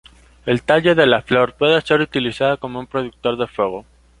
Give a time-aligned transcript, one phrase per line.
[0.47, 3.85] El tallo de la flor puede ser utilizado como un productor de fuego.